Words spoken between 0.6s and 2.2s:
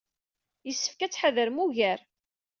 Yessefk ad tettḥadarem ugar.